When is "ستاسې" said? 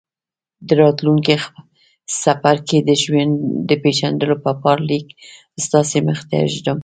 5.65-5.97